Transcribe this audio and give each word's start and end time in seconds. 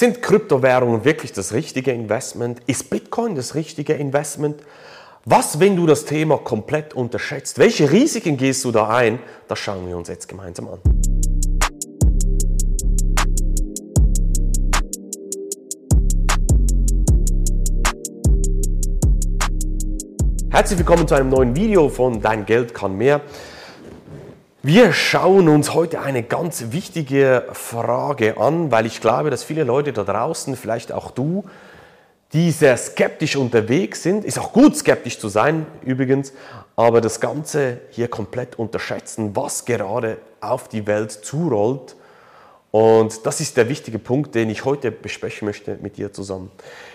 Sind 0.00 0.22
Kryptowährungen 0.22 1.04
wirklich 1.04 1.30
das 1.32 1.52
richtige 1.52 1.92
Investment? 1.92 2.62
Ist 2.66 2.88
Bitcoin 2.88 3.34
das 3.34 3.54
richtige 3.54 3.92
Investment? 3.92 4.62
Was, 5.26 5.60
wenn 5.60 5.76
du 5.76 5.84
das 5.84 6.06
Thema 6.06 6.38
komplett 6.38 6.94
unterschätzt? 6.94 7.58
Welche 7.58 7.92
Risiken 7.92 8.38
gehst 8.38 8.64
du 8.64 8.72
da 8.72 8.88
ein? 8.88 9.18
Das 9.46 9.58
schauen 9.58 9.86
wir 9.86 9.98
uns 9.98 10.08
jetzt 10.08 10.26
gemeinsam 10.26 10.68
an. 10.68 10.78
Herzlich 20.48 20.78
willkommen 20.78 21.06
zu 21.06 21.14
einem 21.14 21.28
neuen 21.28 21.54
Video 21.54 21.90
von 21.90 22.22
Dein 22.22 22.46
Geld 22.46 22.72
kann 22.72 22.96
mehr. 22.96 23.20
Wir 24.62 24.92
schauen 24.92 25.48
uns 25.48 25.72
heute 25.72 26.02
eine 26.02 26.22
ganz 26.22 26.64
wichtige 26.68 27.46
Frage 27.54 28.36
an, 28.36 28.70
weil 28.70 28.84
ich 28.84 29.00
glaube, 29.00 29.30
dass 29.30 29.42
viele 29.42 29.64
Leute 29.64 29.94
da 29.94 30.04
draußen, 30.04 30.54
vielleicht 30.54 30.92
auch 30.92 31.12
du, 31.12 31.44
die 32.34 32.50
sehr 32.50 32.76
skeptisch 32.76 33.36
unterwegs 33.36 34.02
sind, 34.02 34.22
ist 34.22 34.38
auch 34.38 34.52
gut 34.52 34.76
skeptisch 34.76 35.18
zu 35.18 35.30
sein 35.30 35.64
übrigens, 35.82 36.34
aber 36.76 37.00
das 37.00 37.20
Ganze 37.20 37.80
hier 37.88 38.08
komplett 38.08 38.58
unterschätzen, 38.58 39.34
was 39.34 39.64
gerade 39.64 40.18
auf 40.42 40.68
die 40.68 40.86
Welt 40.86 41.10
zurollt. 41.10 41.96
Und 42.70 43.24
das 43.24 43.40
ist 43.40 43.56
der 43.56 43.66
wichtige 43.70 43.98
Punkt, 43.98 44.34
den 44.34 44.50
ich 44.50 44.66
heute 44.66 44.92
besprechen 44.92 45.46
möchte 45.46 45.78
mit 45.80 45.96
dir 45.96 46.12
zusammen. 46.12 46.50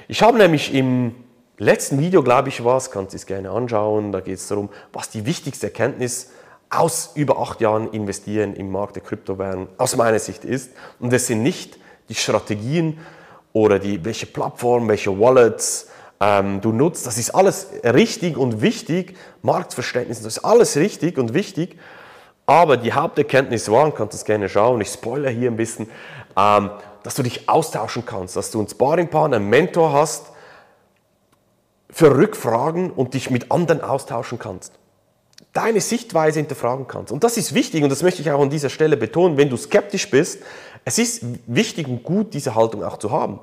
Ich 0.07 0.21
habe 0.21 0.37
nämlich 0.37 0.71
im 0.71 1.15
letzten 1.57 1.99
Video, 1.99 2.21
glaube 2.21 2.49
ich, 2.49 2.63
was, 2.63 2.91
kannst 2.91 3.13
du 3.13 3.17
es 3.17 3.25
gerne 3.25 3.49
anschauen, 3.49 4.11
da 4.11 4.19
geht 4.19 4.37
es 4.37 4.47
darum, 4.47 4.69
was 4.93 5.09
die 5.09 5.25
wichtigste 5.25 5.65
Erkenntnis 5.65 6.25
ist 6.25 6.31
aus 6.69 7.11
über 7.15 7.39
acht 7.39 7.61
Jahren 7.61 7.91
investieren 7.91 8.55
im 8.55 8.71
Markt 8.71 8.95
der 8.95 9.03
Kryptowährungen 9.03 9.67
aus 9.77 9.95
meiner 9.95 10.19
Sicht 10.19 10.45
ist. 10.45 10.71
Und 10.99 11.13
es 11.13 11.27
sind 11.27 11.43
nicht 11.43 11.77
die 12.09 12.15
Strategien 12.15 12.99
oder 13.53 13.79
die, 13.79 14.03
welche 14.03 14.25
Plattform, 14.25 14.87
welche 14.87 15.17
Wallets 15.19 15.89
ähm, 16.19 16.61
du 16.61 16.71
nutzt. 16.71 17.05
Das 17.05 17.17
ist 17.17 17.31
alles 17.31 17.69
richtig 17.83 18.37
und 18.37 18.61
wichtig. 18.61 19.15
Marktverständnis, 19.41 20.21
das 20.21 20.37
ist 20.37 20.43
alles 20.43 20.75
richtig 20.75 21.17
und 21.17 21.33
wichtig. 21.33 21.77
Aber 22.45 22.77
die 22.77 22.93
Haupterkenntnis 22.93 23.71
war, 23.71 23.85
und 23.85 23.95
kannst 23.95 24.13
es 24.13 24.25
gerne 24.25 24.49
schauen, 24.49 24.81
ich 24.81 24.89
spoilere 24.89 25.31
hier 25.31 25.49
ein 25.49 25.57
bisschen, 25.57 25.89
ähm, 26.37 26.69
dass 27.03 27.15
du 27.15 27.23
dich 27.23 27.47
austauschen 27.49 28.05
kannst, 28.05 28.35
dass 28.35 28.51
du 28.51 28.59
einen 28.59 28.67
Sparringpartner, 28.67 29.37
einen 29.37 29.49
Mentor 29.49 29.93
hast 29.93 30.27
für 31.89 32.15
Rückfragen 32.15 32.91
und 32.91 33.13
dich 33.13 33.29
mit 33.29 33.51
anderen 33.51 33.81
austauschen 33.81 34.37
kannst 34.37 34.73
deine 35.55 35.81
Sichtweise 35.81 36.39
hinterfragen 36.39 36.85
kannst. 36.87 37.11
Und 37.11 37.23
das 37.23 37.37
ist 37.37 37.55
wichtig 37.55 37.81
und 37.83 37.89
das 37.89 38.03
möchte 38.03 38.21
ich 38.21 38.29
auch 38.29 38.41
an 38.41 38.49
dieser 38.49 38.69
Stelle 38.69 38.97
betonen, 38.97 39.37
wenn 39.37 39.49
du 39.49 39.57
skeptisch 39.57 40.09
bist, 40.11 40.39
es 40.83 40.99
ist 40.99 41.25
wichtig 41.47 41.87
und 41.87 42.03
gut, 42.03 42.33
diese 42.33 42.53
Haltung 42.53 42.83
auch 42.83 42.97
zu 42.97 43.09
haben. 43.09 43.39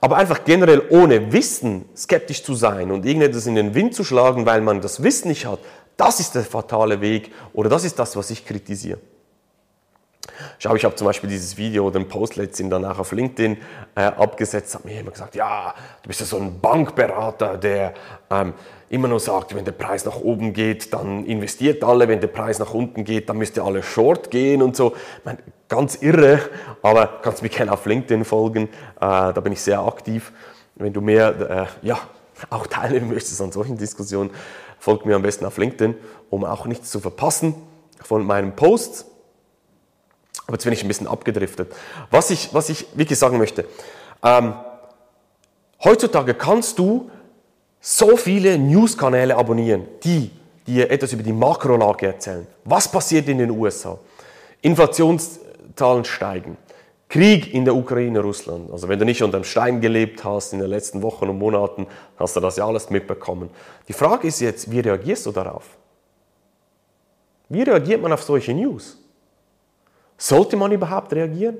Aber 0.00 0.16
einfach 0.16 0.44
generell 0.44 0.82
ohne 0.90 1.32
Wissen 1.32 1.84
skeptisch 1.96 2.42
zu 2.42 2.54
sein 2.54 2.90
und 2.90 3.04
irgendetwas 3.04 3.46
in 3.46 3.56
den 3.56 3.74
Wind 3.74 3.94
zu 3.94 4.04
schlagen, 4.04 4.46
weil 4.46 4.60
man 4.60 4.80
das 4.80 5.02
Wissen 5.02 5.28
nicht 5.28 5.44
hat, 5.44 5.58
das 5.96 6.20
ist 6.20 6.34
der 6.34 6.44
fatale 6.44 7.00
Weg 7.00 7.32
oder 7.52 7.68
das 7.68 7.84
ist 7.84 7.98
das, 7.98 8.16
was 8.16 8.30
ich 8.30 8.46
kritisiere. 8.46 8.98
Schau, 10.58 10.74
ich 10.74 10.84
habe 10.84 10.94
zum 10.94 11.06
Beispiel 11.06 11.30
dieses 11.30 11.56
Video 11.56 11.88
ein 11.90 12.06
Post 12.08 12.36
letztens 12.36 12.70
danach 12.70 12.98
auf 12.98 13.12
LinkedIn 13.12 13.56
äh, 13.94 14.00
abgesetzt, 14.02 14.74
hat 14.74 14.84
mir 14.84 14.94
jemand 14.94 15.14
gesagt, 15.14 15.34
ja, 15.34 15.74
du 16.02 16.08
bist 16.08 16.20
ja 16.20 16.26
so 16.26 16.36
ein 16.36 16.60
Bankberater, 16.60 17.56
der 17.56 17.94
ähm, 18.30 18.52
immer 18.90 19.08
nur 19.08 19.20
sagt, 19.20 19.54
wenn 19.54 19.64
der 19.64 19.72
Preis 19.72 20.04
nach 20.04 20.16
oben 20.16 20.52
geht, 20.52 20.92
dann 20.92 21.24
investiert 21.24 21.82
alle, 21.82 22.06
wenn 22.08 22.20
der 22.20 22.28
Preis 22.28 22.58
nach 22.58 22.74
unten 22.74 23.04
geht, 23.04 23.28
dann 23.28 23.38
müsst 23.38 23.56
ihr 23.56 23.64
alle 23.64 23.82
short 23.82 24.30
gehen 24.30 24.62
und 24.62 24.76
so. 24.76 24.94
Ich 25.18 25.24
meine, 25.24 25.38
ganz 25.68 25.96
irre, 26.02 26.40
aber 26.82 27.20
kannst 27.22 27.42
mich 27.42 27.52
gerne 27.52 27.72
auf 27.72 27.86
LinkedIn 27.86 28.24
folgen, 28.24 28.64
äh, 28.64 28.68
da 28.98 29.40
bin 29.40 29.52
ich 29.52 29.62
sehr 29.62 29.80
aktiv. 29.80 30.32
Wenn 30.74 30.92
du 30.92 31.00
mehr, 31.00 31.68
äh, 31.82 31.86
ja, 31.86 31.98
auch 32.50 32.66
teilnehmen 32.66 33.08
möchtest 33.12 33.40
an 33.40 33.52
solchen 33.52 33.76
Diskussionen, 33.76 34.30
folgt 34.78 35.06
mir 35.06 35.16
am 35.16 35.22
besten 35.22 35.44
auf 35.44 35.58
LinkedIn, 35.58 35.94
um 36.30 36.44
auch 36.44 36.66
nichts 36.66 36.90
zu 36.90 37.00
verpassen 37.00 37.54
von 38.02 38.24
meinen 38.24 38.56
Posts. 38.56 39.09
Aber 40.50 40.56
jetzt 40.56 40.64
bin 40.64 40.72
ich 40.72 40.82
ein 40.82 40.88
bisschen 40.88 41.06
abgedriftet. 41.06 41.72
Was 42.10 42.32
ich, 42.32 42.52
was 42.52 42.70
ich 42.70 42.84
wirklich 42.94 43.16
sagen 43.16 43.38
möchte, 43.38 43.66
ähm, 44.20 44.54
heutzutage 45.84 46.34
kannst 46.34 46.76
du 46.76 47.08
so 47.78 48.16
viele 48.16 48.58
News-Kanäle 48.58 49.36
abonnieren, 49.36 49.86
die 50.02 50.32
dir 50.66 50.90
etwas 50.90 51.12
über 51.12 51.22
die 51.22 51.32
Makrolage 51.32 52.08
erzählen. 52.08 52.48
Was 52.64 52.90
passiert 52.90 53.28
in 53.28 53.38
den 53.38 53.52
USA? 53.52 53.96
Inflationszahlen 54.60 56.04
steigen. 56.04 56.56
Krieg 57.08 57.54
in 57.54 57.64
der 57.64 57.76
Ukraine, 57.76 58.18
Russland. 58.18 58.72
Also 58.72 58.88
wenn 58.88 58.98
du 58.98 59.04
nicht 59.04 59.22
unter 59.22 59.38
dem 59.38 59.44
Stein 59.44 59.80
gelebt 59.80 60.24
hast 60.24 60.52
in 60.52 60.58
den 60.58 60.68
letzten 60.68 61.00
Wochen 61.00 61.28
und 61.28 61.38
Monaten, 61.38 61.86
hast 62.16 62.34
du 62.34 62.40
das 62.40 62.56
ja 62.56 62.66
alles 62.66 62.90
mitbekommen. 62.90 63.50
Die 63.86 63.92
Frage 63.92 64.26
ist 64.26 64.40
jetzt, 64.40 64.68
wie 64.68 64.80
reagierst 64.80 65.26
du 65.26 65.30
darauf? 65.30 65.78
Wie 67.48 67.62
reagiert 67.62 68.02
man 68.02 68.12
auf 68.12 68.24
solche 68.24 68.52
News? 68.52 68.96
Sollte 70.20 70.58
man 70.58 70.70
überhaupt 70.70 71.14
reagieren? 71.14 71.56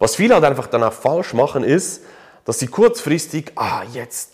Was 0.00 0.16
viele 0.16 0.34
halt 0.34 0.44
einfach 0.44 0.66
danach 0.66 0.92
falsch 0.92 1.32
machen, 1.32 1.62
ist, 1.62 2.02
dass 2.44 2.58
sie 2.58 2.66
kurzfristig, 2.66 3.52
ah, 3.54 3.84
jetzt 3.92 4.32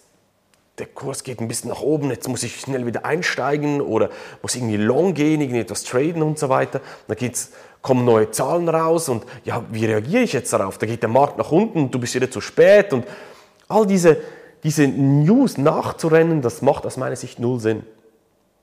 der 0.78 0.86
Kurs 0.86 1.22
geht 1.22 1.38
ein 1.38 1.46
bisschen 1.46 1.68
nach 1.68 1.82
oben, 1.82 2.08
jetzt 2.08 2.26
muss 2.26 2.42
ich 2.42 2.58
schnell 2.58 2.86
wieder 2.86 3.04
einsteigen 3.04 3.82
oder 3.82 4.08
muss 4.40 4.56
irgendwie 4.56 4.78
long 4.78 5.12
gehen, 5.12 5.42
irgendwie 5.42 5.60
etwas 5.60 5.84
traden 5.84 6.22
und 6.22 6.38
so 6.38 6.48
weiter. 6.48 6.80
Dann 7.06 7.18
geht's, 7.18 7.50
kommen 7.82 8.06
neue 8.06 8.30
Zahlen 8.30 8.66
raus 8.70 9.10
und 9.10 9.26
ja, 9.44 9.62
wie 9.70 9.84
reagiere 9.84 10.22
ich 10.22 10.32
jetzt 10.32 10.50
darauf? 10.50 10.78
Da 10.78 10.86
geht 10.86 11.02
der 11.02 11.10
Markt 11.10 11.36
nach 11.36 11.52
unten 11.52 11.90
du 11.90 11.98
bist 11.98 12.14
wieder 12.14 12.30
zu 12.30 12.40
spät 12.40 12.94
und 12.94 13.06
all 13.68 13.86
diese, 13.86 14.16
diese 14.64 14.88
News 14.88 15.58
nachzurennen, 15.58 16.40
das 16.40 16.62
macht 16.62 16.86
aus 16.86 16.96
meiner 16.96 17.16
Sicht 17.16 17.38
null 17.38 17.60
Sinn. 17.60 17.82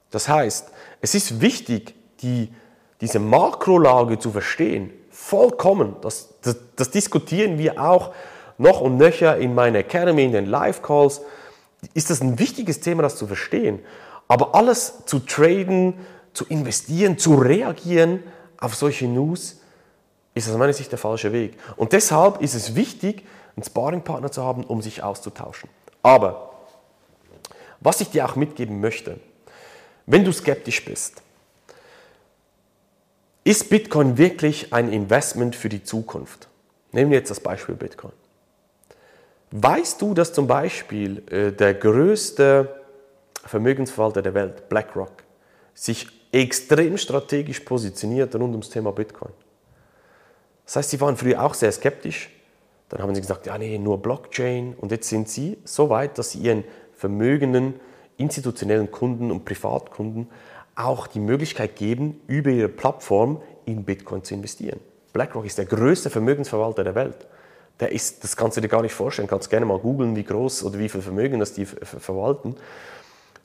Das 0.09 0.27
heißt, 0.27 0.71
es 1.01 1.13
ist 1.13 1.39
wichtig, 1.39 1.93
die, 2.21 2.51
diese 3.01 3.19
Makrolage 3.19 4.19
zu 4.19 4.31
verstehen, 4.31 4.91
vollkommen. 5.09 5.95
Das, 6.01 6.29
das, 6.41 6.57
das 6.75 6.91
diskutieren 6.91 7.57
wir 7.57 7.81
auch 7.81 8.13
noch 8.57 8.81
und 8.81 8.97
nöcher 8.97 9.37
in 9.37 9.55
meiner 9.55 9.79
Academy, 9.79 10.25
in 10.25 10.33
den 10.33 10.45
Live-Calls 10.45 11.21
ist 11.93 12.09
das 12.09 12.21
ein 12.21 12.39
wichtiges 12.39 12.81
Thema, 12.81 13.03
das 13.03 13.15
zu 13.15 13.27
verstehen. 13.27 13.79
Aber 14.27 14.53
alles 14.53 15.05
zu 15.05 15.19
traden, 15.19 15.93
zu 16.33 16.45
investieren, 16.45 17.17
zu 17.17 17.35
reagieren 17.35 18.23
auf 18.59 18.75
solche 18.75 19.07
News, 19.07 19.61
ist 20.35 20.49
aus 20.49 20.57
meiner 20.57 20.73
Sicht 20.73 20.91
der 20.91 20.99
falsche 20.99 21.31
Weg. 21.31 21.57
Und 21.77 21.93
deshalb 21.93 22.41
ist 22.41 22.53
es 22.53 22.75
wichtig, 22.75 23.25
einen 23.55 23.63
Sparringpartner 23.63 24.31
zu 24.31 24.43
haben, 24.43 24.63
um 24.63 24.81
sich 24.81 25.03
auszutauschen. 25.03 25.69
Aber 26.03 26.51
was 27.79 28.01
ich 28.01 28.09
dir 28.09 28.25
auch 28.25 28.35
mitgeben 28.35 28.81
möchte, 28.81 29.19
wenn 30.05 30.23
du 30.23 30.31
skeptisch 30.31 30.83
bist, 30.85 31.21
ist 33.49 33.71
Bitcoin 33.71 34.19
wirklich 34.19 34.73
ein 34.73 34.93
Investment 34.93 35.55
für 35.55 35.69
die 35.69 35.81
Zukunft? 35.81 36.47
Nehmen 36.91 37.09
wir 37.09 37.17
jetzt 37.17 37.31
das 37.31 37.39
Beispiel 37.39 37.73
Bitcoin. 37.73 38.11
Weißt 39.49 39.99
du, 39.99 40.13
dass 40.13 40.33
zum 40.33 40.45
Beispiel 40.45 41.23
äh, 41.31 41.51
der 41.51 41.73
größte 41.73 42.79
Vermögensverwalter 43.43 44.21
der 44.21 44.35
Welt, 44.35 44.69
BlackRock, 44.69 45.23
sich 45.73 46.07
extrem 46.31 46.95
strategisch 46.99 47.61
positioniert 47.61 48.35
rund 48.35 48.51
ums 48.51 48.69
Thema 48.69 48.91
Bitcoin? 48.91 49.31
Das 50.67 50.75
heißt, 50.75 50.91
sie 50.91 51.01
waren 51.01 51.17
früher 51.17 51.43
auch 51.43 51.55
sehr 51.55 51.71
skeptisch. 51.71 52.29
Dann 52.89 53.01
haben 53.01 53.15
sie 53.15 53.21
gesagt, 53.21 53.47
ja, 53.47 53.57
nee, 53.57 53.79
nur 53.79 53.99
Blockchain. 53.99 54.75
Und 54.75 54.91
jetzt 54.91 55.09
sind 55.09 55.27
sie 55.27 55.57
so 55.63 55.89
weit, 55.89 56.19
dass 56.19 56.33
sie 56.33 56.39
ihren 56.39 56.65
vermögenden 56.95 57.79
institutionellen 58.17 58.91
Kunden 58.91 59.31
und 59.31 59.43
Privatkunden 59.43 60.27
auch 60.79 61.07
die 61.07 61.19
Möglichkeit 61.19 61.75
geben, 61.75 62.21
über 62.27 62.49
ihre 62.49 62.69
Plattform 62.69 63.41
in 63.65 63.83
Bitcoin 63.83 64.23
zu 64.23 64.33
investieren. 64.33 64.79
BlackRock 65.13 65.45
ist 65.45 65.57
der 65.57 65.65
größte 65.65 66.09
Vermögensverwalter 66.09 66.83
der 66.83 66.95
Welt 66.95 67.27
der 67.79 67.91
ist, 67.91 68.23
das 68.23 68.35
kannst 68.35 68.57
du 68.57 68.61
dir 68.61 68.67
gar 68.67 68.81
nicht 68.81 68.93
vorstellen. 68.93 69.27
Kannst 69.27 69.49
gerne 69.49 69.65
mal 69.65 69.79
googeln, 69.79 70.15
wie 70.15 70.23
groß 70.23 70.63
oder 70.63 70.79
wie 70.79 70.89
viel 70.89 71.01
Vermögen 71.01 71.39
das 71.39 71.53
die 71.53 71.65
verwalten. 71.65 72.55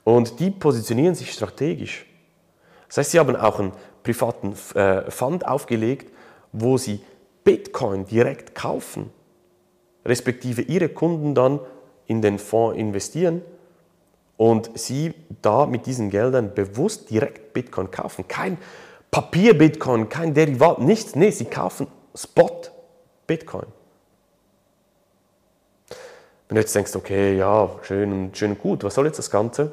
Und 0.03 0.39
die 0.39 0.51
positionieren 0.51 1.15
sich 1.15 1.31
strategisch. 1.31 2.05
Das 2.87 2.97
heißt, 2.97 3.11
sie 3.11 3.19
haben 3.19 3.35
auch 3.35 3.59
einen 3.59 3.71
privaten 4.03 4.53
äh, 4.75 5.09
Fund 5.09 5.47
aufgelegt, 5.47 6.11
wo 6.51 6.77
sie 6.77 7.01
Bitcoin 7.43 8.05
direkt 8.05 8.55
kaufen, 8.55 9.09
respektive 10.05 10.61
ihre 10.61 10.89
Kunden 10.89 11.33
dann 11.33 11.59
in 12.07 12.21
den 12.21 12.37
Fonds 12.37 12.77
investieren 12.77 13.41
und 14.37 14.77
sie 14.77 15.13
da 15.41 15.65
mit 15.65 15.85
diesen 15.85 16.09
Geldern 16.09 16.53
bewusst 16.53 17.09
direkt 17.09 17.53
Bitcoin 17.53 17.91
kaufen. 17.91 18.27
Kein 18.27 18.57
Papier-Bitcoin, 19.11 20.09
kein 20.09 20.33
Derivat, 20.33 20.79
nichts. 20.79 21.15
Nee, 21.15 21.31
sie 21.31 21.45
kaufen 21.45 21.87
Spot-Bitcoin. 22.13 23.67
Wenn 26.47 26.55
du 26.55 26.61
jetzt 26.61 26.75
denkst, 26.75 26.95
okay, 26.95 27.37
ja, 27.37 27.69
schön 27.83 28.11
und 28.11 28.37
schön 28.37 28.57
gut, 28.57 28.83
was 28.83 28.93
soll 28.93 29.05
jetzt 29.05 29.17
das 29.17 29.31
Ganze? 29.31 29.71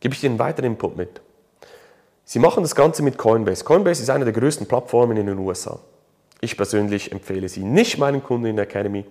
Gebe 0.00 0.14
ich 0.14 0.20
dir 0.20 0.30
einen 0.30 0.38
weiteren 0.38 0.72
Input 0.72 0.96
mit. 0.96 1.20
Sie 2.24 2.38
machen 2.38 2.64
das 2.64 2.74
Ganze 2.74 3.02
mit 3.02 3.18
Coinbase. 3.18 3.64
Coinbase 3.64 4.02
ist 4.02 4.10
eine 4.10 4.24
der 4.24 4.34
größten 4.34 4.66
Plattformen 4.66 5.16
in 5.16 5.26
den 5.26 5.38
USA. 5.38 5.78
Ich 6.40 6.56
persönlich 6.56 7.12
empfehle 7.12 7.48
sie 7.48 7.62
nicht 7.62 7.98
meinen 7.98 8.22
Kunden 8.22 8.46
in 8.46 8.56
der 8.56 8.64
Academy. 8.64 9.04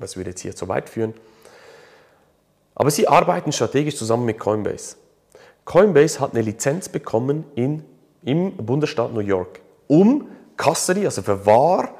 Das 0.00 0.16
würde 0.16 0.30
jetzt 0.30 0.40
hier 0.40 0.56
zu 0.56 0.66
weit 0.66 0.88
führen. 0.88 1.14
Aber 2.74 2.90
sie 2.90 3.08
arbeiten 3.08 3.52
strategisch 3.52 3.96
zusammen 3.96 4.24
mit 4.24 4.38
Coinbase. 4.38 4.96
Coinbase 5.64 6.20
hat 6.20 6.32
eine 6.32 6.42
Lizenz 6.42 6.88
bekommen 6.88 7.44
in, 7.54 7.84
im 8.24 8.56
Bundesstaat 8.56 9.12
New 9.12 9.20
York, 9.20 9.60
um 9.86 10.28
Custody, 10.56 11.04
also 11.04 11.22
Verwahr, 11.22 11.94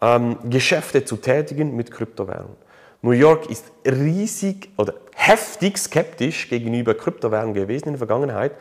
ähm, 0.00 0.36
Geschäfte 0.44 1.04
zu 1.04 1.16
tätigen 1.16 1.76
mit 1.76 1.90
Kryptowährungen. 1.90 2.56
New 3.02 3.12
York 3.12 3.48
ist 3.50 3.64
riesig 3.86 4.70
oder 4.76 4.94
heftig 5.14 5.78
skeptisch 5.78 6.48
gegenüber 6.48 6.94
Kryptowährungen 6.94 7.54
gewesen 7.54 7.86
in 7.86 7.92
der 7.92 7.98
Vergangenheit 7.98 8.52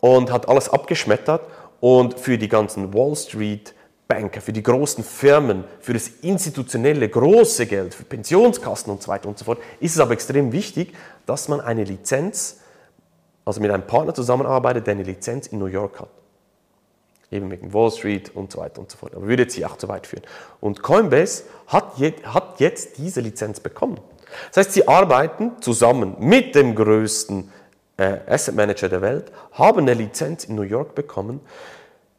und 0.00 0.32
hat 0.32 0.48
alles 0.48 0.68
abgeschmettert 0.68 1.42
und 1.80 2.18
für 2.18 2.38
die 2.38 2.48
ganzen 2.48 2.92
Wall 2.94 3.14
Street 3.14 3.74
Banker, 4.08 4.40
für 4.40 4.54
die 4.54 4.62
großen 4.62 5.04
Firmen, 5.04 5.64
für 5.80 5.92
das 5.92 6.08
institutionelle 6.22 7.10
große 7.10 7.66
Geld, 7.66 7.94
für 7.94 8.04
Pensionskassen 8.04 8.90
und 8.90 9.02
so 9.02 9.08
weiter 9.08 9.28
und 9.28 9.38
so 9.38 9.44
fort, 9.44 9.58
ist 9.80 9.94
es 9.94 10.00
aber 10.00 10.12
extrem 10.12 10.50
wichtig, 10.50 10.94
dass 11.26 11.48
man 11.48 11.60
eine 11.60 11.84
Lizenz, 11.84 12.60
also 13.44 13.60
mit 13.60 13.70
einem 13.70 13.86
Partner 13.86 14.14
zusammenarbeitet, 14.14 14.86
der 14.86 14.94
eine 14.94 15.02
Lizenz 15.02 15.48
in 15.48 15.58
New 15.58 15.66
York 15.66 16.00
hat. 16.00 16.08
Eben 17.30 17.50
wegen 17.50 17.74
Wall 17.74 17.90
Street 17.90 18.34
und 18.34 18.50
so 18.50 18.60
weiter 18.60 18.80
und 18.80 18.90
so 18.90 18.96
fort. 18.96 19.14
Aber 19.14 19.26
würde 19.26 19.42
jetzt 19.42 19.54
hier 19.54 19.70
auch 19.70 19.76
zu 19.76 19.88
weit 19.88 20.06
führen. 20.06 20.22
Und 20.60 20.82
Coinbase 20.82 21.42
hat, 21.66 21.98
je, 21.98 22.14
hat 22.24 22.60
jetzt 22.60 22.96
diese 22.96 23.20
Lizenz 23.20 23.60
bekommen. 23.60 24.00
Das 24.48 24.64
heißt, 24.64 24.72
sie 24.72 24.88
arbeiten 24.88 25.52
zusammen 25.60 26.16
mit 26.18 26.54
dem 26.54 26.74
größten 26.74 27.52
äh, 27.98 28.20
Asset 28.26 28.54
Manager 28.54 28.88
der 28.88 29.02
Welt, 29.02 29.32
haben 29.52 29.80
eine 29.80 29.92
Lizenz 29.92 30.44
in 30.44 30.54
New 30.54 30.62
York 30.62 30.94
bekommen, 30.94 31.40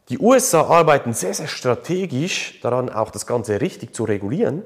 die 0.10 0.18
USA 0.18 0.64
arbeiten 0.64 1.14
sehr, 1.14 1.34
sehr 1.34 1.48
strategisch 1.48 2.60
daran, 2.62 2.90
auch 2.90 3.12
das 3.12 3.28
Ganze 3.28 3.62
richtig 3.62 3.94
zu 3.94 4.06
regulieren. 4.06 4.64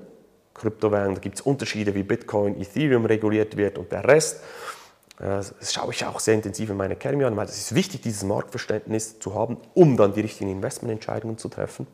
Kryptowährungen, 0.54 1.16
da 1.16 1.22
gibt 1.22 1.36
es 1.36 1.42
Unterschiede, 1.42 1.96
wie 1.96 2.04
Bitcoin, 2.04 2.60
Ethereum 2.62 3.06
reguliert 3.06 3.58
wird 3.58 3.78
und 3.78 3.92
der 3.92 4.08
Rest. 4.08 4.42
Äh, 5.20 5.42
das 5.60 5.74
schaue 5.74 5.92
ich 5.92 6.06
auch 6.06 6.20
sehr 6.20 6.36
intensiv 6.36 6.70
in 6.70 6.78
meiner 6.78 6.94
Academy 6.94 7.26
an, 7.26 7.36
weil 7.36 7.46
es 7.46 7.58
ist 7.58 7.76
wichtig, 7.76 8.02
dieses 8.02 8.24
Marktverständnis 8.24 9.20
zu 9.20 9.36
haben, 9.36 9.58
um 9.74 9.98
dann 9.98 10.14
die 10.14 10.22
richtigen 10.22 10.50
Investmententscheidungen 10.50 11.38
zu 11.38 11.50
treffen. 11.50 11.88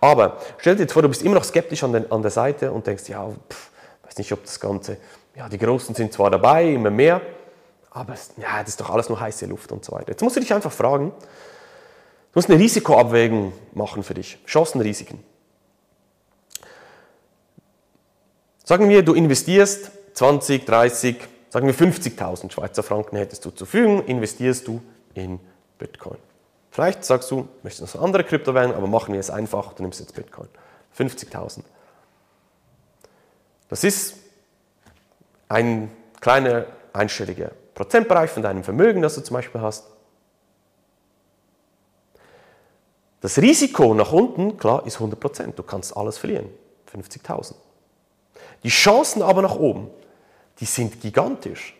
Aber 0.00 0.38
stell 0.58 0.76
dir 0.76 0.82
jetzt 0.82 0.92
vor, 0.92 1.02
du 1.02 1.08
bist 1.08 1.22
immer 1.22 1.34
noch 1.34 1.44
skeptisch 1.44 1.82
an, 1.84 1.92
den, 1.92 2.10
an 2.10 2.22
der 2.22 2.30
Seite 2.30 2.72
und 2.72 2.86
denkst, 2.86 3.08
ja, 3.08 3.28
pff, 3.28 3.70
weiß 4.04 4.18
nicht, 4.18 4.32
ob 4.32 4.42
das 4.44 4.58
Ganze, 4.58 4.96
ja, 5.34 5.48
die 5.48 5.58
Großen 5.58 5.94
sind 5.94 6.12
zwar 6.12 6.30
dabei, 6.30 6.72
immer 6.72 6.90
mehr, 6.90 7.20
aber 7.90 8.14
ja, 8.36 8.60
das 8.60 8.70
ist 8.70 8.80
doch 8.80 8.90
alles 8.90 9.08
nur 9.08 9.20
heiße 9.20 9.46
Luft 9.46 9.72
und 9.72 9.84
so 9.84 9.92
weiter. 9.92 10.10
Jetzt 10.10 10.22
musst 10.22 10.36
du 10.36 10.40
dich 10.40 10.52
einfach 10.52 10.72
fragen, 10.72 11.12
musst 12.36 12.50
eine 12.50 12.60
Risikoabwägung 12.60 13.54
machen 13.72 14.02
für 14.02 14.12
dich. 14.12 14.38
Chancen, 14.46 14.82
Risiken. 14.82 15.24
Sagen 18.62 18.90
wir, 18.90 19.02
du 19.02 19.14
investierst 19.14 19.90
20, 20.12 20.66
30, 20.66 21.16
sagen 21.48 21.66
wir 21.66 21.74
50.000 21.74 22.52
Schweizer 22.52 22.82
Franken 22.82 23.16
hättest 23.16 23.46
du 23.46 23.50
zur 23.50 23.66
Verfügung, 23.66 24.04
investierst 24.04 24.68
du 24.68 24.82
in 25.14 25.40
Bitcoin. 25.78 26.18
Vielleicht 26.70 27.06
sagst 27.06 27.30
du, 27.30 27.48
möchtest 27.62 27.94
noch 27.94 28.02
andere 28.02 28.22
Kryptowährungen, 28.22 28.76
aber 28.76 28.86
machen 28.86 29.14
wir 29.14 29.20
es 29.20 29.30
einfach, 29.30 29.72
du 29.72 29.82
nimmst 29.82 30.00
jetzt 30.00 30.14
Bitcoin. 30.14 30.48
50.000. 30.98 31.62
Das 33.70 33.82
ist 33.82 34.14
ein 35.48 35.90
kleiner 36.20 36.66
einstelliger 36.92 37.52
Prozentbereich 37.74 38.30
von 38.30 38.42
deinem 38.42 38.62
Vermögen, 38.62 39.00
das 39.00 39.14
du 39.14 39.22
zum 39.22 39.34
Beispiel 39.34 39.62
hast. 39.62 39.95
Das 43.26 43.38
Risiko 43.38 43.92
nach 43.92 44.12
unten, 44.12 44.56
klar, 44.56 44.86
ist 44.86 44.98
100%. 44.98 45.54
Du 45.56 45.64
kannst 45.64 45.96
alles 45.96 46.16
verlieren. 46.16 46.46
50.000. 46.94 47.54
Die 48.62 48.68
Chancen 48.68 49.20
aber 49.20 49.42
nach 49.42 49.56
oben, 49.56 49.90
die 50.60 50.64
sind 50.64 51.00
gigantisch. 51.00 51.76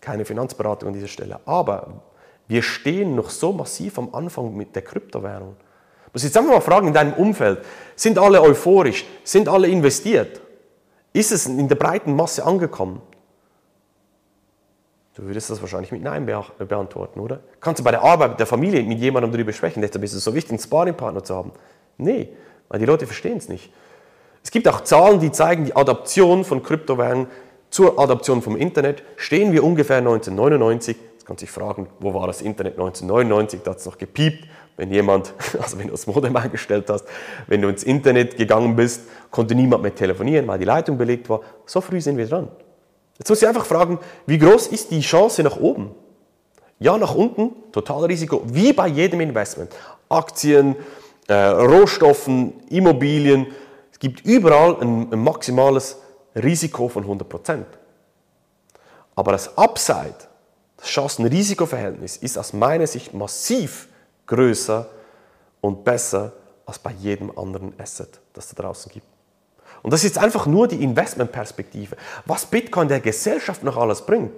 Keine 0.00 0.24
Finanzberatung 0.24 0.88
an 0.88 0.94
dieser 0.94 1.06
Stelle. 1.06 1.38
Aber 1.46 2.02
wir 2.48 2.64
stehen 2.64 3.14
noch 3.14 3.30
so 3.30 3.52
massiv 3.52 3.96
am 3.96 4.12
Anfang 4.12 4.56
mit 4.56 4.74
der 4.74 4.82
Kryptowährung. 4.82 5.54
Ich 6.08 6.14
muss 6.14 6.24
jetzt 6.24 6.36
einfach 6.36 6.54
mal 6.54 6.60
fragen 6.60 6.88
in 6.88 6.94
deinem 6.94 7.12
Umfeld, 7.12 7.60
sind 7.94 8.18
alle 8.18 8.42
euphorisch? 8.42 9.04
Sind 9.22 9.48
alle 9.48 9.68
investiert? 9.68 10.40
Ist 11.12 11.30
es 11.30 11.46
in 11.46 11.68
der 11.68 11.76
breiten 11.76 12.16
Masse 12.16 12.44
angekommen? 12.44 13.00
Du 15.16 15.22
würdest 15.22 15.48
das 15.48 15.62
wahrscheinlich 15.62 15.92
mit 15.92 16.02
Nein 16.02 16.26
beantworten, 16.26 17.20
oder? 17.20 17.40
Kannst 17.60 17.80
du 17.80 17.84
bei 17.84 17.90
der 17.90 18.02
Arbeit, 18.02 18.32
mit 18.32 18.38
der 18.38 18.46
Familie, 18.46 18.82
mit 18.82 18.98
jemandem 18.98 19.32
darüber 19.32 19.50
sprechen, 19.54 19.80
deshalb 19.80 20.04
ist 20.04 20.12
es 20.12 20.22
so 20.22 20.34
wichtig, 20.34 20.50
einen 20.50 20.58
Sparringpartner 20.58 21.24
zu 21.24 21.34
haben? 21.34 21.52
Nee, 21.96 22.28
weil 22.68 22.80
die 22.80 22.84
Leute 22.84 23.06
verstehen 23.06 23.38
es 23.38 23.48
nicht. 23.48 23.72
Es 24.44 24.50
gibt 24.50 24.68
auch 24.68 24.82
Zahlen, 24.82 25.18
die 25.18 25.32
zeigen, 25.32 25.64
die 25.64 25.74
Adaption 25.74 26.44
von 26.44 26.62
Kryptowährungen 26.62 27.28
zur 27.70 27.98
Adaption 27.98 28.42
vom 28.42 28.56
Internet 28.56 29.02
stehen 29.16 29.52
wir 29.52 29.64
ungefähr 29.64 29.98
1999. 29.98 30.96
Jetzt 31.14 31.26
kannst 31.26 31.40
du 31.40 31.46
dich 31.46 31.50
fragen, 31.50 31.88
wo 31.98 32.12
war 32.12 32.26
das 32.26 32.42
Internet 32.42 32.74
1999? 32.74 33.60
Da 33.64 33.70
hat 33.70 33.78
es 33.78 33.86
noch 33.86 33.96
gepiept. 33.96 34.46
Wenn 34.76 34.92
jemand, 34.92 35.32
also 35.58 35.78
wenn 35.78 35.86
du 35.86 35.92
das 35.92 36.06
Modem 36.06 36.36
eingestellt 36.36 36.90
hast, 36.90 37.06
wenn 37.46 37.62
du 37.62 37.68
ins 37.68 37.84
Internet 37.84 38.36
gegangen 38.36 38.76
bist, 38.76 39.08
konnte 39.30 39.54
niemand 39.54 39.82
mehr 39.82 39.94
telefonieren, 39.94 40.46
weil 40.46 40.58
die 40.58 40.66
Leitung 40.66 40.98
belegt 40.98 41.30
war. 41.30 41.40
So 41.64 41.80
früh 41.80 42.02
sind 42.02 42.18
wir 42.18 42.26
dran. 42.26 42.48
Jetzt 43.18 43.28
muss 43.28 43.42
ich 43.42 43.48
einfach 43.48 43.66
fragen, 43.66 43.98
wie 44.26 44.38
groß 44.38 44.68
ist 44.68 44.90
die 44.90 45.00
Chance 45.00 45.42
nach 45.42 45.56
oben? 45.56 45.94
Ja, 46.78 46.98
nach 46.98 47.14
unten, 47.14 47.52
Totalrisiko, 47.72 48.42
wie 48.46 48.72
bei 48.72 48.88
jedem 48.88 49.20
Investment. 49.20 49.72
Aktien, 50.08 50.76
äh, 51.26 51.34
Rohstoffen, 51.34 52.60
Immobilien. 52.68 53.46
Es 53.90 53.98
gibt 53.98 54.26
überall 54.26 54.76
ein, 54.80 55.12
ein 55.12 55.18
maximales 55.18 55.96
Risiko 56.34 56.88
von 56.88 57.04
100%. 57.06 57.64
Aber 59.14 59.32
das 59.32 59.56
Upside, 59.56 60.14
das 60.76 60.86
Chancen-Risiko-Verhältnis 60.88 62.18
ist 62.18 62.36
aus 62.36 62.52
meiner 62.52 62.86
Sicht 62.86 63.14
massiv 63.14 63.88
größer 64.26 64.86
und 65.62 65.82
besser 65.82 66.32
als 66.66 66.78
bei 66.78 66.92
jedem 66.92 67.36
anderen 67.38 67.72
Asset, 67.80 68.20
das 68.34 68.48
da 68.48 68.62
draußen 68.62 68.92
gibt. 68.92 69.06
Und 69.86 69.92
das 69.92 70.02
ist 70.02 70.18
einfach 70.18 70.46
nur 70.46 70.66
die 70.66 70.82
Investmentperspektive. 70.82 71.96
Was 72.24 72.44
Bitcoin 72.44 72.88
der 72.88 72.98
Gesellschaft 72.98 73.62
noch 73.62 73.76
alles 73.76 74.04
bringt. 74.04 74.32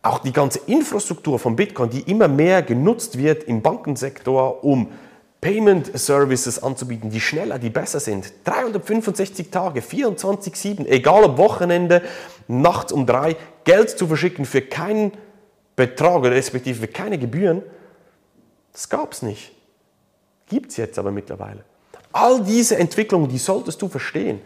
Auch 0.00 0.20
die 0.20 0.32
ganze 0.32 0.60
Infrastruktur 0.66 1.38
von 1.38 1.54
Bitcoin, 1.54 1.90
die 1.90 2.00
immer 2.10 2.26
mehr 2.26 2.62
genutzt 2.62 3.18
wird 3.18 3.44
im 3.44 3.60
Bankensektor, 3.60 4.64
um 4.64 4.90
Payment 5.42 5.98
Services 5.98 6.62
anzubieten, 6.62 7.10
die 7.10 7.20
schneller, 7.20 7.58
die 7.58 7.68
besser 7.68 8.00
sind. 8.00 8.32
365 8.44 9.50
Tage, 9.50 9.80
24-7, 9.80 10.86
egal 10.86 11.24
ob 11.24 11.36
Wochenende, 11.36 12.00
nachts 12.48 12.90
um 12.90 13.04
drei, 13.04 13.36
Geld 13.64 13.90
zu 13.90 14.06
verschicken 14.06 14.46
für 14.46 14.62
keinen 14.62 15.12
Betrag 15.76 16.20
oder 16.20 16.30
respektive 16.30 16.80
für 16.80 16.88
keine 16.88 17.18
Gebühren. 17.18 17.60
Das 18.72 18.88
gab 18.88 19.12
es 19.12 19.20
nicht. 19.20 19.52
Gibt 20.46 20.70
es 20.70 20.78
jetzt 20.78 20.98
aber 20.98 21.10
mittlerweile. 21.10 21.66
All 22.14 22.40
diese 22.44 22.76
Entwicklungen, 22.76 23.28
die 23.28 23.38
solltest 23.38 23.82
du 23.82 23.88
verstehen. 23.88 24.40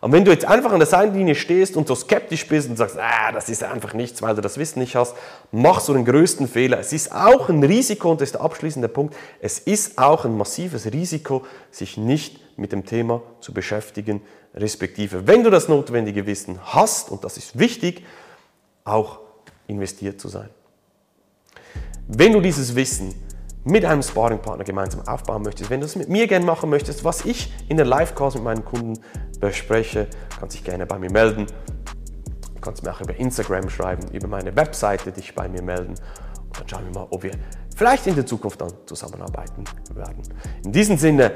Und 0.00 0.10
wenn 0.10 0.24
du 0.24 0.32
jetzt 0.32 0.44
einfach 0.44 0.72
an 0.72 0.80
der 0.80 0.88
Seitenlinie 0.88 1.36
stehst 1.36 1.76
und 1.76 1.86
so 1.86 1.94
skeptisch 1.94 2.48
bist 2.48 2.68
und 2.68 2.76
sagst, 2.76 2.98
ah, 2.98 3.30
das 3.30 3.48
ist 3.48 3.62
einfach 3.62 3.94
nichts, 3.94 4.20
weil 4.20 4.34
du 4.34 4.40
das 4.40 4.58
Wissen 4.58 4.80
nicht 4.80 4.96
hast, 4.96 5.14
machst 5.52 5.88
du 5.88 5.94
den 5.94 6.04
größten 6.04 6.48
Fehler. 6.48 6.80
Es 6.80 6.92
ist 6.92 7.12
auch 7.12 7.48
ein 7.48 7.62
Risiko, 7.62 8.10
und 8.10 8.20
das 8.20 8.30
ist 8.30 8.34
der 8.34 8.40
abschließende 8.40 8.88
Punkt, 8.88 9.14
es 9.40 9.60
ist 9.60 9.98
auch 9.98 10.24
ein 10.24 10.36
massives 10.36 10.92
Risiko, 10.92 11.46
sich 11.70 11.96
nicht 11.96 12.40
mit 12.58 12.72
dem 12.72 12.84
Thema 12.84 13.22
zu 13.40 13.54
beschäftigen, 13.54 14.22
respektive, 14.56 15.28
wenn 15.28 15.44
du 15.44 15.50
das 15.50 15.68
notwendige 15.68 16.26
Wissen 16.26 16.58
hast, 16.64 17.08
und 17.12 17.22
das 17.22 17.36
ist 17.36 17.56
wichtig, 17.56 18.04
auch 18.82 19.20
investiert 19.68 20.20
zu 20.20 20.26
sein. 20.26 20.48
Wenn 22.08 22.32
du 22.32 22.40
dieses 22.40 22.74
Wissen 22.74 23.14
mit 23.64 23.84
einem 23.84 24.02
Sparringpartner 24.02 24.64
gemeinsam 24.64 25.06
aufbauen 25.06 25.42
möchtest, 25.42 25.70
wenn 25.70 25.80
du 25.80 25.86
es 25.86 25.96
mit 25.96 26.08
mir 26.08 26.26
gerne 26.26 26.44
machen 26.44 26.70
möchtest, 26.70 27.04
was 27.04 27.24
ich 27.24 27.52
in 27.68 27.76
der 27.76 27.86
Live-Calls 27.86 28.34
mit 28.34 28.44
meinen 28.44 28.64
Kunden 28.64 28.98
bespreche, 29.40 30.08
kannst 30.38 30.56
dich 30.56 30.64
gerne 30.64 30.86
bei 30.86 30.98
mir 30.98 31.10
melden. 31.10 31.46
Du 32.54 32.60
kannst 32.60 32.82
mir 32.82 32.92
auch 32.92 33.00
über 33.00 33.16
Instagram 33.16 33.68
schreiben, 33.68 34.08
über 34.12 34.28
meine 34.28 34.54
Webseite 34.56 35.12
dich 35.12 35.34
bei 35.34 35.48
mir 35.48 35.62
melden. 35.62 35.94
Und 36.44 36.60
dann 36.60 36.68
schauen 36.68 36.84
wir 36.84 37.00
mal, 37.00 37.06
ob 37.10 37.22
wir 37.22 37.32
vielleicht 37.76 38.06
in 38.06 38.14
der 38.14 38.26
Zukunft 38.26 38.60
dann 38.60 38.72
zusammenarbeiten 38.86 39.64
werden. 39.94 40.22
In 40.64 40.72
diesem 40.72 40.96
Sinne, 40.96 41.32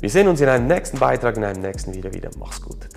wir 0.00 0.10
sehen 0.10 0.28
uns 0.28 0.40
in 0.40 0.48
einem 0.48 0.66
nächsten 0.66 0.98
Beitrag, 0.98 1.36
in 1.36 1.44
einem 1.44 1.60
nächsten 1.60 1.94
Video 1.94 2.12
wieder. 2.12 2.30
Mach's 2.38 2.60
gut. 2.62 2.88